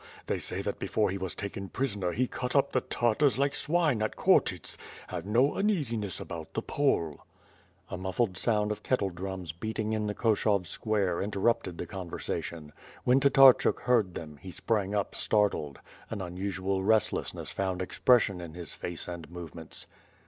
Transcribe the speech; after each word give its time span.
They 0.25 0.39
say 0.39 0.63
that 0.63 0.79
before 0.79 1.11
he 1.11 1.19
was 1.19 1.35
taken 1.35 1.69
prisoner 1.69 2.11
he 2.11 2.25
cut 2.25 2.55
up 2.55 2.71
the 2.71 2.81
Tartars 2.81 3.37
like 3.37 3.53
swine 3.53 4.01
at 4.01 4.15
Khortyts. 4.15 4.75
Have 5.09 5.27
no 5.27 5.53
uneasiness 5.55 6.19
about 6.19 6.55
the 6.55 6.63
Pole." 6.63 7.23
A 7.87 7.99
muffleil 7.99 8.33
sound 8.35 8.71
of 8.71 8.81
kettle 8.81 9.11
drums 9.11 9.51
beating 9.51 9.93
in 9.93 10.07
the 10.07 10.15
Koshov 10.15 10.65
square 10.65 11.21
interrupted 11.21 11.77
the 11.77 11.85
conversation. 11.85 12.73
When 13.03 13.19
Tatarchuk 13.19 13.81
heard 13.81 14.15
them, 14.15 14.37
he 14.41 14.49
sprang 14.49 14.95
up 14.95 15.13
startled. 15.13 15.77
An 16.09 16.19
unusual 16.19 16.81
restlessness 16.83 17.51
found 17.51 17.79
expression 17.79 18.41
in 18.41 18.55
his 18.55 18.73
face 18.73 19.07
and 19.07 19.29
movements. 19.29 19.85